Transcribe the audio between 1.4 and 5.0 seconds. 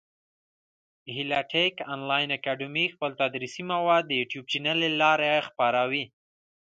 ټېک انلاین اکاډمي خپل تدریسي مواد د يوټیوب چېنل له